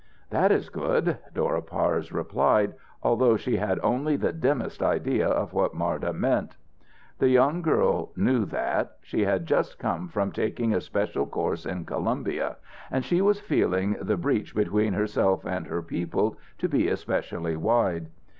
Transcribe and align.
"That 0.31 0.51
is 0.51 0.69
good," 0.69 1.19
Dora 1.31 1.61
Parse 1.61 2.11
replied, 2.11 2.73
although 3.03 3.37
she 3.37 3.57
had 3.57 3.79
only 3.83 4.15
the 4.15 4.33
dimmest 4.33 4.81
idea 4.81 5.27
of 5.29 5.53
what 5.53 5.75
Marda 5.75 6.11
meant. 6.11 6.57
The 7.19 7.29
young 7.29 7.61
girl 7.61 8.11
knew 8.15 8.45
that. 8.45 8.97
She 9.03 9.25
had 9.25 9.45
just 9.45 9.77
come 9.77 10.07
from 10.07 10.31
taking 10.31 10.73
a 10.73 10.81
special 10.81 11.27
course 11.27 11.67
in 11.67 11.85
Columbia, 11.85 12.55
and 12.89 13.05
she 13.05 13.21
was 13.21 13.39
feeling 13.41 13.95
the 14.01 14.17
breach 14.17 14.55
between 14.55 14.93
herself 14.93 15.45
and 15.45 15.67
her 15.67 15.83
people 15.83 16.35
to 16.57 16.67
be 16.67 16.87
especially 16.87 17.55
wide. 17.55 18.07